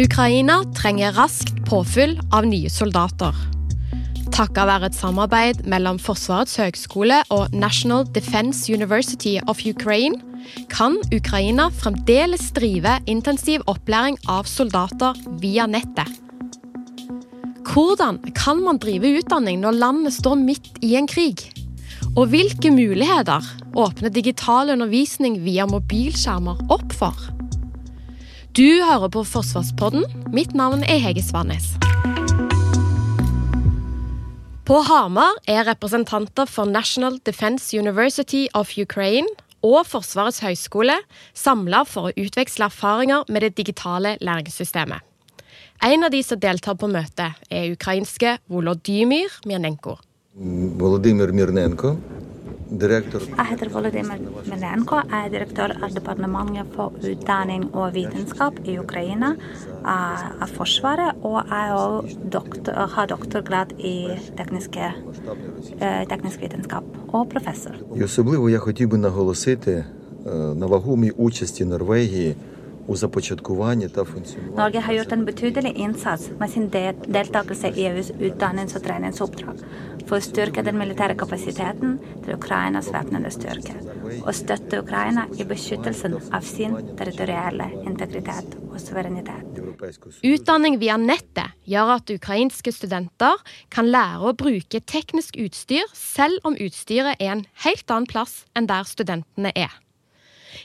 [0.00, 3.36] Ukraina trenger raskt påfyll av nye soldater.
[4.32, 10.16] Takket være et samarbeid mellom Forsvarets høgskole og National Defense University of Ukraine
[10.72, 16.08] kan Ukraina fremdeles drive intensiv opplæring av soldater via nettet.
[17.68, 21.44] Hvordan kan man drive utdanning når landet står midt i en krig?
[22.16, 23.44] Og hvilke muligheter
[23.76, 27.30] åpner digital undervisning via mobilskjermer opp for?
[28.58, 30.02] Du hører på Forsvarspodden.
[30.34, 31.68] Mitt navn er Hege Svanes.
[34.66, 39.30] På Hamar er representanter for National Defense University of Ukraine
[39.62, 40.96] og Forsvarets høgskole
[41.30, 44.98] samla for å utveksle erfaringer med det digitale læringssystemet.
[45.86, 49.94] En av de som deltar på møtet, er ukrainske Volodymyr Myrnenko.
[50.34, 51.94] Mm, Volodymyr Myrnenko.
[52.70, 55.00] Директор Jeg heter Volodymyr Melenko.
[55.10, 59.34] Jeg er direktør av Departementet for utdanning og vitenskap i Ukraina
[59.84, 61.18] av Forsvaret.
[61.22, 63.96] Og jeg doktor, har doktorgrad i
[64.38, 64.92] tekniske,
[65.80, 67.74] eh, teknisk vitenskap og professor.
[67.96, 69.84] І особливо я хотів би наголосити
[70.26, 72.36] е, на вагомій участі Норвегії
[72.87, 74.55] у започаткуванні та функціонуванні.
[74.57, 79.57] Norge har gjort en betydelig innsats med sin del deltakelse i EUs utdannings- og treningsoppdrag
[80.07, 83.77] for å styrke den militære kapasiteten til Ukrainas væpnede styrker
[84.27, 89.43] og støtte Ukraina i beskyttelsen av sin territorielle integritet og suverenitet.
[89.57, 90.33] Європейського Союзу.
[90.33, 93.33] Utdanning via nettet gjør at ukrainske studenter
[93.69, 98.67] kan lære å bruke teknisk utstyr, selv om utstyret er en helt annen plass enn
[98.67, 99.73] der studentene er.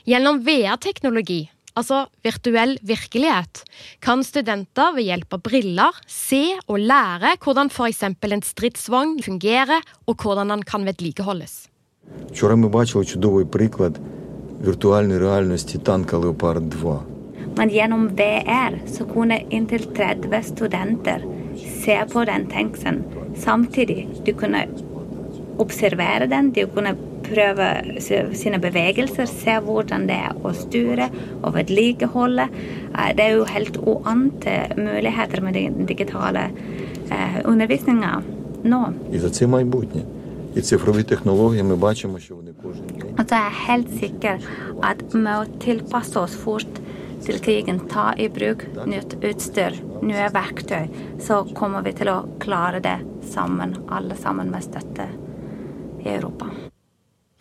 [0.05, 3.63] Gjennom VR-teknologi, altså virtuell virkelighet,
[4.03, 8.03] kan studenter ved hjelp av briller se og lære hvordan f.eks.
[8.03, 11.67] en stridsvogn fungerer, og hvordan den kan vedlikeholdes.
[12.31, 13.99] Вчора ми бачили чудовий приклад
[14.61, 17.03] віртуальної реальності танка Леопард 2.
[17.55, 21.23] Men gjennom VR så kunne inntil 30 studenter
[21.83, 23.03] se på den tanksen
[23.35, 24.07] samtidig.
[24.25, 24.67] Du kunne
[25.59, 26.95] observere den, de kunne
[27.26, 27.68] prøve
[28.02, 31.08] sine bevegelser, se hvordan det er å sture
[31.42, 32.48] og vedlikeholde.
[32.92, 36.48] Eh, det er jo helt uante muligheter med den digitale
[37.10, 38.20] eh, undervisninga
[38.66, 38.82] nå.
[43.12, 44.46] Og så er jeg helt sikker
[44.88, 46.80] at med å tilpasse oss fort
[47.26, 50.86] til krigen, ta i bruk nytt utstyr, nye verktøy,
[51.22, 52.98] så kommer vi til å klare det
[53.32, 55.10] sammen, alle sammen med støtte
[56.04, 56.52] i Europa.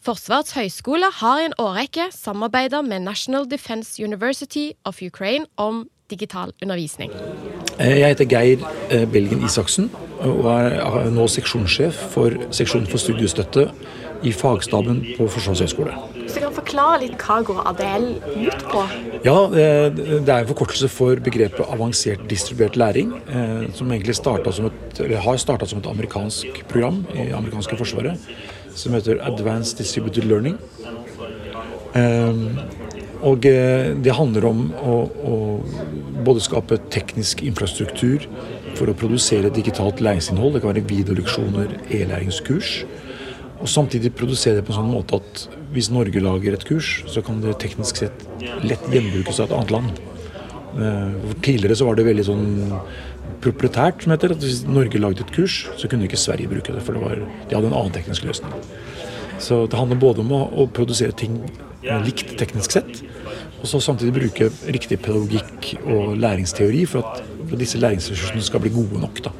[0.05, 6.51] Forsvarets høgskole har i en årrekke samarbeidet med National Defense University of Ukraine om digital
[6.61, 7.09] undervisning.
[7.79, 9.89] Eh, Jeg heter Geir eh, Belgen Isaksen
[10.21, 13.63] og er nå seksjonssjef for seksjon for studiestøtte
[14.21, 15.95] i fagstaben på Forsvarets høgskole.
[16.19, 18.05] Hvis du kan forklare litt hva går ADL
[18.45, 18.83] ut på?
[19.25, 19.65] Ja, det
[20.21, 25.41] er en forkortelse for begrepet avansert distribuert læring, eh, som egentlig som et, eller har
[25.41, 28.21] starta som et amerikansk program i amerikanske forsvaret,
[28.75, 30.59] som heter Advanced Distributed Learning.
[31.95, 32.59] Um,
[33.25, 35.35] Og eh, det handler om å, å
[36.25, 38.27] både skape teknisk infrastruktur
[38.75, 40.57] for å produsere digitalt læringsinnhold.
[40.57, 42.75] Det kan være videoleksjoner, e-læringskurs.
[43.55, 47.23] Og samtidig produsere det på en sånn måte at hvis Norge lager et kurs, så
[47.25, 48.27] kan det teknisk sett
[48.67, 50.03] lett gjenbrukes av et annet land.
[50.75, 52.47] Eh, for Tidligere så var det veldig sånn
[53.43, 54.35] proprietært, som heter.
[54.35, 57.15] At hvis Norge lagde et kurs, så kunne ikke Sverige bruke det, for det var,
[57.49, 58.53] de hadde en annen teknisk løsning.
[59.39, 61.41] Så det handler både om å, å produsere ting
[62.05, 63.01] likt teknisk sett,
[63.61, 68.63] og så samtidig bruke riktig pedagogikk og læringsteori for at, for at disse læringsressursene skal
[68.63, 69.21] bli gode nok.
[69.25, 69.33] Da.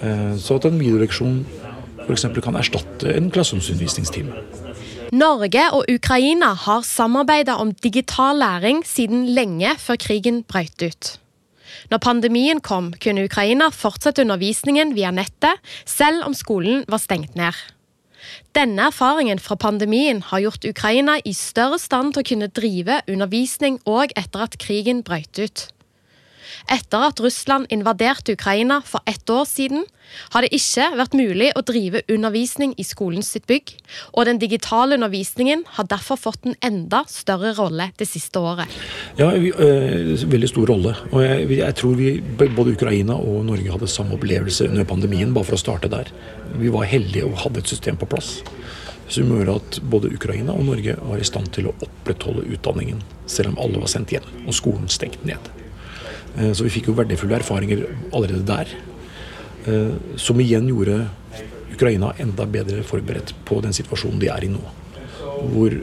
[0.00, 1.44] Eh, Så at en videoleksjon
[2.06, 2.26] f.eks.
[2.42, 4.32] kan erstatte en klasseromsundervisningstime.
[5.12, 11.16] Norge og Ukraina har samarbeidet om digital læring siden lenge før krigen brøt ut.
[11.90, 17.56] Når pandemien kom, kunne Ukraina fortsette undervisningen via nettet, selv om skolen var stengt ned.
[18.54, 23.78] Denne erfaringen fra pandemien har gjort Ukraina i større stand til å kunne drive undervisning
[23.88, 25.68] òg etter at krigen brøt ut.
[26.68, 29.84] Etter at Russland invaderte Ukraina for ett år siden,
[30.34, 33.76] har det ikke vært mulig å drive undervisning i skolen sitt bygg,
[34.12, 38.66] og den digitale undervisningen har derfor fått en enda større rolle det siste året.
[39.20, 40.96] Ja, vi, øh, veldig stor rolle.
[41.12, 45.46] Og jeg, jeg, tror vi, både Ukraina og Norge hadde samme opplevelse under pandemien, bare
[45.46, 46.10] for å starte der.
[46.58, 48.40] Vi var heldige og hadde et system på plass
[49.10, 53.52] som gjorde at både Ukraina og Norge var i stand til å opprettholde utdanningen, selv
[53.52, 55.50] om alle var sendt hjem og skolen stengt ned.
[56.36, 58.74] Eh, så vi fikk jo verdifulle erfaringer allerede der.
[59.66, 61.02] Eh, som igjen gjorde
[61.74, 64.62] Ukraina enda bedre forberedt på den situasjonen de er i nå.
[65.50, 65.76] Hvor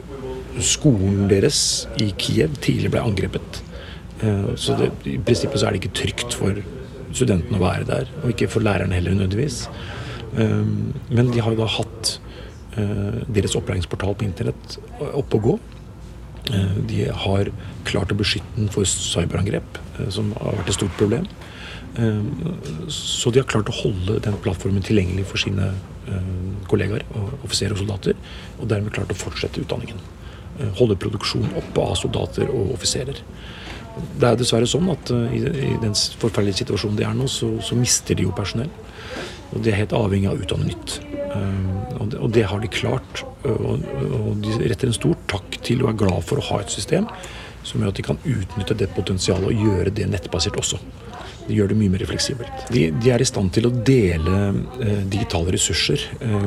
[0.64, 3.62] skolen deres i Kiev tidlig ble angrepet.
[4.22, 6.62] Eh, så det, i prinsippet så er det ikke trygt for
[7.14, 9.62] studentene å være der, og ikke for lærerne heller nødvendigvis.
[10.36, 12.10] Men de har jo da hatt
[13.32, 14.74] deres opplæringsportal på internett
[15.16, 15.54] oppe å gå.
[16.88, 17.50] De har
[17.88, 19.78] klart å beskytte den for cyberangrep,
[20.14, 21.26] som har vært et stort problem.
[21.98, 22.22] Eh,
[22.88, 25.70] så de har klart å holde den plattformen tilgjengelig for sine
[26.06, 26.34] eh,
[26.70, 27.04] kollegaer,
[27.42, 28.18] offiserer og soldater,
[28.58, 30.02] og dermed klart å fortsette utdanningen.
[30.58, 33.22] Eh, holde produksjonen oppe av soldater og offiserer.
[33.98, 35.40] Det er dessverre sånn at i,
[35.82, 38.70] den forferdelige situasjonen de er nå, så, så, mister de jo personell.
[39.50, 41.00] Og de er helt avhengig av å utdanne nytt.
[41.28, 43.24] Det, og det har de klart.
[43.48, 43.84] Og,
[44.20, 47.08] og de retter en stor takk til og er glad for å ha et system
[47.68, 50.80] som gjør at de kan utnytte det potensialet og gjøre det nettbasert også.
[51.48, 52.64] Det gjør det mye mer fleksibelt.
[52.72, 54.40] De, de, er i stand til å dele
[54.84, 56.42] eh, digitale ressurser, eh,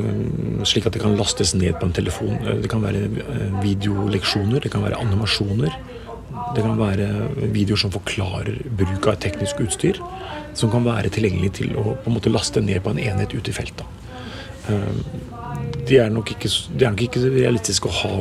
[0.68, 2.36] slik at det kan lastes ned på en telefon.
[2.38, 5.74] Eh, det kan være eh, videoleksjoner, det kan være animasjoner.
[6.52, 7.08] Det kan være
[7.52, 9.98] videoer som forklarer bruk av teknisk utstyr.
[10.56, 13.50] Som kan være tilgjengelig til å på en måte laste ned på en enhet ute
[13.50, 14.01] i feltet.
[14.68, 14.92] Eh,
[15.88, 18.12] det er nok ikke, det er nok ikke realistisk å ha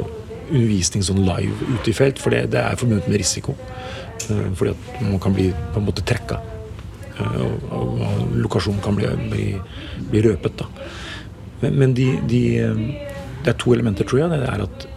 [0.51, 3.55] undervisning sånn live ute i felt, for det, det er forbundet med risiko.
[4.27, 6.41] Eh, fordi at man kan bli på en måte trekka.
[7.17, 9.47] Eh, og, og, og lokasjonen kan bli, bli,
[10.11, 10.63] bli røpet.
[10.63, 10.89] Da.
[11.61, 12.41] Men, men de, de,
[13.45, 14.33] det er to elementer, tror jeg.
[14.33, 14.89] Det er at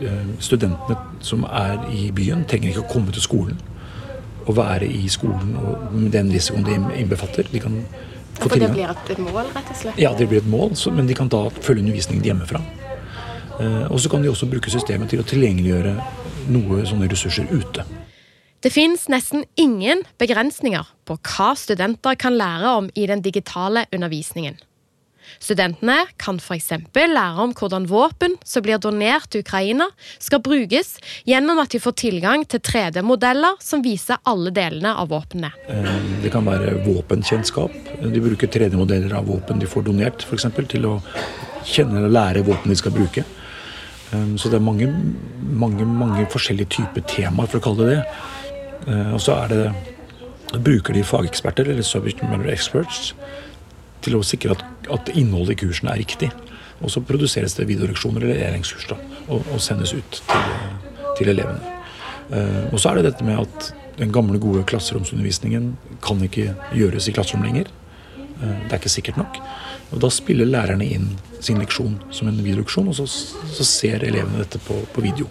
[0.42, 3.62] studentene som er i byen, trenger ikke å komme til skolen
[4.44, 7.48] og være i skolen og med den risikoen det innbefatter.
[7.52, 7.78] De kan
[8.40, 10.00] For det blir et, mål, rett og slett?
[10.00, 12.62] Ja, det blir et mål, så, men de kan da følge undervisningen hjemmefra.
[13.90, 15.94] og så kan de også bruke systemet til å tilgjengeliggjøre
[16.50, 17.84] noe sånne ressurser ute.
[18.64, 24.56] Det finnes nesten ingen begrensninger på hva studenter kan lære om i den digitale undervisningen.
[25.42, 26.72] Studentene kan f.eks.
[26.94, 29.88] lære om hvordan våpen som blir donert til Ukraina,
[30.18, 30.96] skal brukes
[31.28, 35.52] gjennom at de får tilgang til 3D-modeller som viser alle delene av våpnene.
[35.68, 35.90] Eh,
[36.24, 37.74] det kan være våpenkjennskap.
[38.02, 40.48] De bruker 3D-modeller av våpen de får donert, f.eks.
[40.70, 40.98] til å
[41.64, 43.24] kjenne eller lære våpen de skal bruke.
[44.12, 44.88] Eh, så det er mange,
[45.64, 48.00] mange, mange forskjellige typer temaer, for å kalle det det
[48.88, 53.14] Eh, og så er det bruker de fageksperter, eller subject matter experts,
[54.04, 56.30] til å sikre at, at innholdet i kursen er riktig.
[56.82, 58.98] Og så produseres det videoreaksjoner eller læringskurs da,
[59.28, 60.50] og, og, sendes ut til,
[61.20, 61.72] til elevene.
[62.28, 67.08] Uh, og så er det dette med at den gamle, gode klasseromsundervisningen kan ikke gjøres
[67.08, 67.70] i klasserom lenger.
[68.40, 69.38] Uh, det er ikke sikkert nok.
[69.94, 71.12] Og da spiller lærerne inn
[71.44, 75.28] sin leksjon som en videoleksjon, og så, så, ser elevene dette på, på video.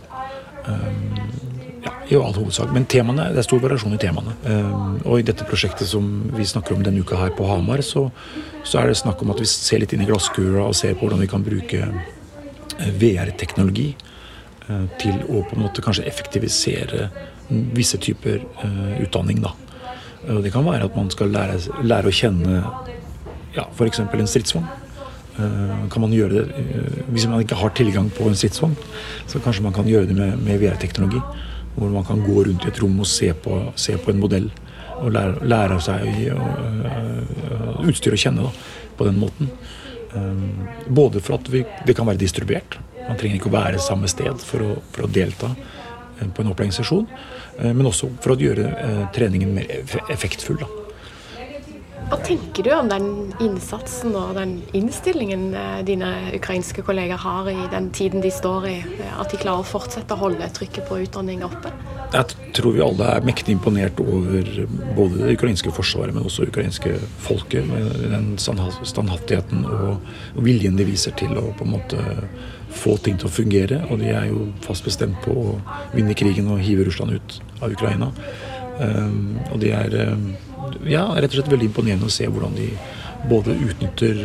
[0.63, 1.62] Um,
[2.09, 2.71] i all hovedsak.
[2.73, 4.35] Men temaene, det er stor variasjon i temaene.
[4.44, 8.07] Um, og i dette prosjektet som vi snakker om denne uka her på Hamar, så,
[8.67, 11.05] så er det snakk om at vi ser litt inn i glasskula og ser på
[11.05, 13.94] hvordan vi kan bruke eh, VR-teknologi
[14.69, 17.09] uh, til å på en måte kanskje effektivisere
[17.75, 19.44] visse typer uh, utdanning.
[19.44, 19.56] da.
[20.23, 22.61] Det kan være at man skal lære, lære å kjenne
[23.54, 23.99] ja, f.eks.
[23.99, 24.69] en stridsvogn.
[25.92, 26.61] Kan man gjøre det,
[27.11, 28.78] Hvis man ikke har tilgang på en stridsvogn,
[29.28, 31.19] så kanskje man kan gjøre det med, med VR-teknologi.
[31.75, 34.49] Hvor man kan gå rundt i et rom og se på, se på en modell.
[35.01, 36.03] Og lære, lære seg
[36.37, 38.51] uh, utstyr å kjenne da,
[38.99, 39.49] på den måten.
[40.13, 42.77] Um, både for at vi, det kan være distribuert.
[43.07, 45.49] Man trenger ikke å være samme sted for å, for å delta
[46.23, 47.09] på en opplæringssesjon.
[47.57, 49.73] Uh, men også for å gjøre uh, treningen mer
[50.13, 50.61] effektfull.
[50.61, 50.82] Da.
[52.10, 53.07] Hva tenker du om den
[53.42, 58.76] innsatsen og den innstillingen eh, dine ukrainske kolleger har i den tiden de står i?
[59.00, 61.72] Eh, at de klarer å fortsette å holde trykket på utdanning oppe?
[62.14, 64.50] Jeg tror vi alle er mektig imponert over
[64.98, 67.66] både det ukrainske forsvaret, men også det ukrainske folket.
[67.69, 72.04] Med den standhaftigheten og viljen de viser til å på en måte
[72.74, 73.81] få ting til å fungere.
[73.90, 75.60] Og de er jo fast bestemt på å
[75.95, 78.12] vinne krigen og hive Russland ut av Ukraina.
[78.73, 80.30] Um, og de er um,
[80.89, 82.71] ja, rett og slett veldig imponerende å se hvordan de
[83.30, 84.23] både utnytter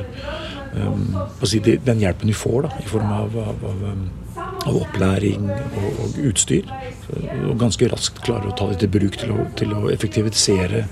[0.78, 3.84] um, si, den hjelpen de får da, i form av, av, av
[4.66, 6.66] av opplæring og, og, utstyr.
[7.48, 10.84] Og ganske raskt klarer å ta det til bruk til å, til å effektivisere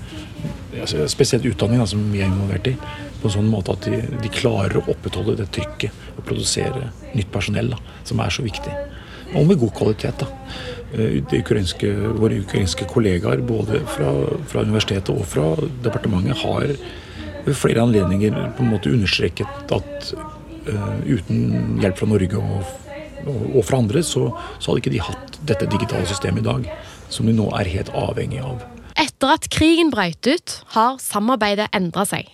[0.77, 2.75] altså spesielt utdanning, da, som vi er involvert i.
[3.21, 7.31] På en sånn måte at de, de klarer å opprettholde det trykket og produsere nytt
[7.33, 8.73] personell, da, som er så viktig.
[9.35, 10.23] Og med god kvalitet.
[10.23, 10.29] da.
[10.95, 14.11] Eh, ukrainske, våre ukrainske kollegaer både fra,
[14.47, 15.49] fra, universitetet og fra
[15.83, 16.69] departementet har
[17.43, 20.13] ved flere anledninger på en måte understreket at
[20.67, 22.71] uh, uten hjelp fra Norge og,
[23.23, 24.29] og, og fra andre, så,
[24.59, 26.67] så, hadde ikke de hatt dette digitale systemet i dag,
[27.11, 28.63] som de nå er helt avhengig av.
[28.99, 32.31] Etter at krigen brøt ut, har samarbeidet endra seg.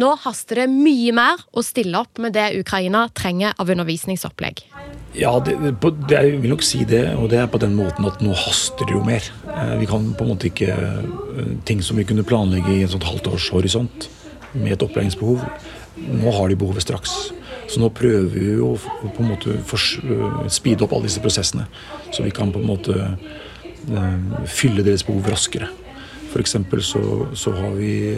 [0.00, 4.64] Nå haster det mye mer å stille opp med det Ukraina trenger av undervisningsopplegg.
[5.12, 8.22] Ja, det, det, jeg vil nok si det, og det er på den måten at
[8.24, 9.26] nå haster det jo mer.
[9.44, 12.90] Eh, vi kan på en måte ikke eh, Ting som vi kunne planlegge i en
[12.92, 14.08] sånn halvtårshorisont
[14.56, 15.44] med et opplæringsbehov,
[16.16, 17.12] nå har de behovet straks.
[17.68, 21.66] Så nå prøver vi å på en måte eh, speede opp alle disse prosessene,
[22.08, 23.12] så vi kan på en måte
[24.46, 25.66] fylle deres behov raskere.
[26.30, 26.54] F.eks.
[26.86, 27.02] Så,
[27.36, 28.14] så har vi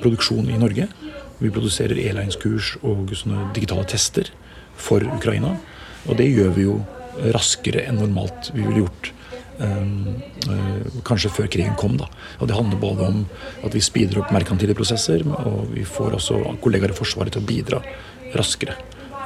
[0.00, 0.86] produksjon i Norge.
[1.40, 4.30] Vi produserer e-lines-kurs og sånne digitale tester
[4.80, 5.56] for Ukraina.
[6.08, 6.78] Og det gjør vi jo
[7.34, 9.10] raskere enn normalt vi ville gjort
[9.60, 11.98] um, uh, kanskje før krigen kom.
[12.00, 12.08] da.
[12.40, 13.24] Og Det handler både om
[13.66, 17.50] at vi speeder opp merkantile prosesser, og vi får også kollegaer i Forsvaret til å
[17.50, 17.82] bidra
[18.36, 18.78] raskere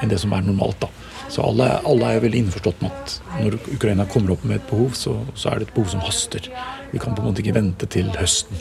[0.03, 0.81] enn det som er normalt.
[0.83, 0.91] da.
[1.33, 4.93] Så alle, alle er veldig innforstått med at når Ukraina kommer opp med et behov,
[4.99, 6.51] så, så, er det et behov som haster.
[6.93, 8.61] Vi kan på en måte ikke vente til høsten.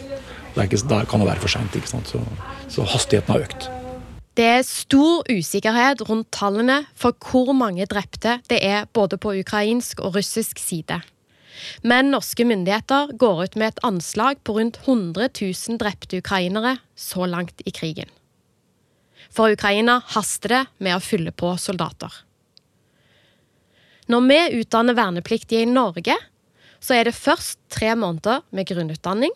[0.53, 1.75] Ikke, da kan det være for seint.
[2.07, 2.21] Så,
[2.71, 3.67] så hastigheten har økt.
[4.33, 10.01] Det er stor usikkerhet rundt tallene for hvor mange drepte det er både på ukrainsk
[10.01, 11.03] og russisk side.
[11.85, 17.29] Men norske myndigheter går ut med et anslag på rundt 100 000 drepte ukrainere så
[17.29, 18.09] langt i krigen.
[19.29, 22.09] For Ukraina haster det med å fylle på soldater.
[24.09, 26.17] Når vi utdanner vernepliktige i Norge,
[26.83, 29.31] så er det først tre måneder med grunnutdanning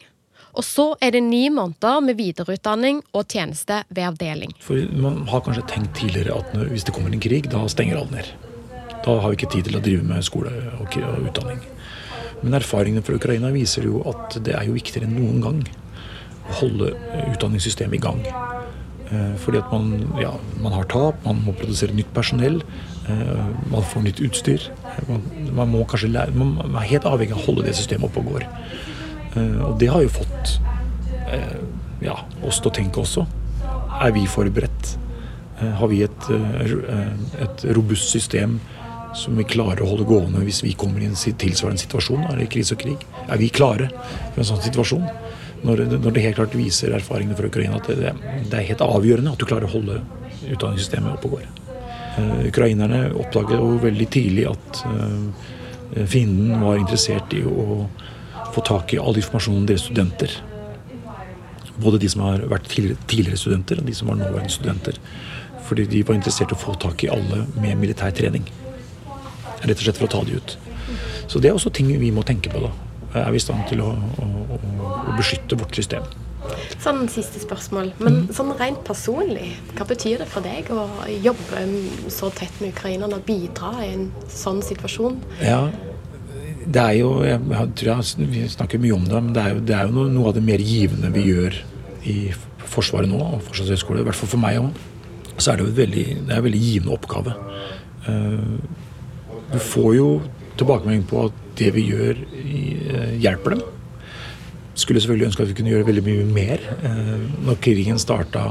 [0.58, 4.56] og så er det ni måneder med videreutdanning og tjeneste ved avdeling.
[4.66, 8.18] For Man har kanskje tenkt tidligere at hvis det kommer en krig, da stenger alle
[8.18, 8.32] ned.
[9.06, 11.62] Da har vi ikke tid til å drive med skole og utdanning.
[12.42, 15.62] Men erfaringene fra Ukraina viser jo at det er jo viktigere enn noen gang
[16.48, 16.92] å holde
[17.34, 18.22] utdanningssystemet i gang.
[19.08, 22.60] Eh, fordi at man, ja, man har tap, man må produsere nytt personell,
[23.08, 24.68] eh, man får nytt utstyr.
[25.08, 25.24] Man,
[25.62, 28.34] man må kanskje lære, man er helt avhengig av å holde det systemet oppe og
[28.34, 28.48] går.
[29.38, 30.56] Eh, og det har jo fått
[31.34, 31.60] eh,
[32.06, 33.26] ja, oss til å tenke også.
[34.04, 34.96] Er vi forberedt?
[35.60, 36.30] Eh, har vi et,
[37.42, 38.60] et, robust system
[39.18, 42.28] som vi klarer å holde gående hvis vi kommer i en tilsvarende situasjon?
[42.30, 43.06] Er det krise og krig?
[43.28, 45.08] Er vi klare for en sånn situasjon?
[45.66, 48.12] Når, når det helt klart viser erfaringene fra Ukraina at det,
[48.46, 50.04] det, er helt avgjørende at du klarer å holde
[50.54, 51.48] utdanningssystemet oppe og går.
[52.46, 54.80] Ukrainerne oppdaget jo veldig tidlig at
[56.10, 57.88] fienden var interessert i å
[58.58, 60.32] få tak i all informasjon om deres studenter.
[61.78, 64.98] Både de som har vært tidligere studenter, og de som var nåværende studenter.
[65.68, 68.48] Fordi de var interessert i å få tak i alle med militær trening.
[69.62, 70.58] Rett og slett for å ta de ut.
[71.28, 72.64] Så det er også ting vi må tenke på.
[72.66, 72.72] da.
[73.22, 76.08] Er vi i stand til å, å, å beskytte vårt system?
[76.82, 77.92] Sånn siste spørsmål.
[78.00, 78.30] Men mm.
[78.34, 80.88] sånn rent personlig, hva betyr det for deg å
[81.26, 81.66] jobbe
[82.14, 85.20] så tett med ukrainerne og bidra i en sånn situasjon?
[85.44, 85.68] Ja,
[86.68, 87.40] det er jo jeg,
[87.80, 90.12] tror jeg, Vi snakker mye om det, men det er jo, det er jo noe,
[90.12, 91.62] noe, av det mer givende vi gjør
[92.08, 92.18] i
[92.68, 94.82] Forsvaret nå, og Forsvarshøgskole, i hvert fall for meg òg.
[95.38, 97.36] Så er det jo et veldig, det er en veldig givende oppgave.
[98.08, 98.58] Uh,
[99.54, 100.10] du får jo
[100.60, 103.64] tilbakemelding på at det vi gjør, uh, hjelper dem.
[104.78, 106.68] Skulle selvfølgelig ønske at vi kunne gjøre veldig mye mer.
[106.84, 107.16] Uh,
[107.48, 108.50] når krigen starta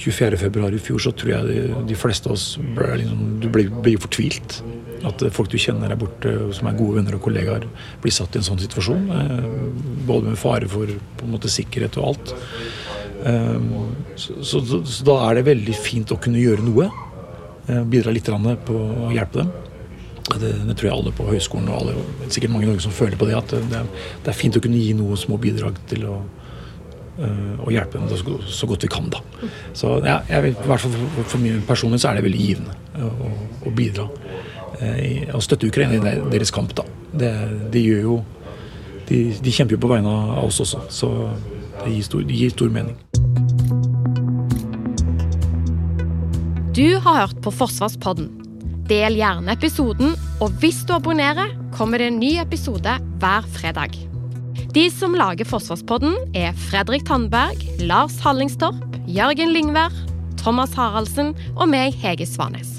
[0.00, 4.60] 24.2 i fjor, så tror jeg de, fleste av oss ble, liksom, du blir, fortvilt.
[5.06, 7.66] At folk du kjenner der borte, som er gode venner og kollegaer,
[8.00, 9.06] blir satt i en sånn situasjon.
[9.16, 9.46] Eh,
[10.08, 12.34] både med fare for på en måte, sikkerhet og alt.
[13.28, 13.70] Eh,
[14.16, 16.88] så, så, så, da er det veldig fint å kunne gjøre noe.
[17.68, 19.52] Eh, bidra litt på å hjelpe dem.
[20.30, 23.18] Det, det, tror jeg alle på høyskolen og alle, sikkert mange i Norge som føler
[23.20, 23.36] på det.
[23.36, 23.84] At det,
[24.24, 26.20] det er fint å kunne gi noe små bidrag til å,
[27.20, 29.10] å hjelpe dem så, så, godt vi kan.
[29.12, 29.20] da.
[29.76, 33.04] Så ja, jeg, i hvert fall for, for min personlig så er det veldig givende
[33.04, 33.30] å,
[33.66, 34.08] å bidra.
[34.80, 36.72] I, å støtte Ukraina i deres kamp.
[36.76, 36.86] da.
[37.12, 37.30] Det,
[37.74, 38.18] de, gjør jo,
[39.10, 41.10] de, de, kjemper jo på vegne av oss også, så
[41.82, 42.96] det gir stor, det gir stor mening.
[46.76, 48.30] Du har hørt på Forsvarspodden.
[48.90, 54.09] Del gjerne episoden, og hvis du abonnerer, kommer det en ny episode hver fredag.
[54.70, 58.78] De som lager Forsvarspodden, er Fredrik Tandberg, Lars Hallingstorp,
[59.10, 59.90] Jørgen Lyngvær,
[60.38, 62.78] Thomas Haraldsen og meg, Hege Svanes.